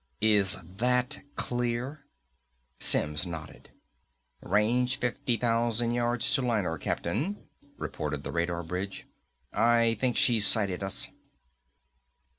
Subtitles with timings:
[0.23, 2.07] Is that clear?"
[2.79, 3.69] Simms nodded.
[4.41, 7.43] "Range fifty thousand yards to liner, Captain!"
[7.77, 9.05] reported the radar bridge.
[9.53, 11.11] "I think she's sighted us!"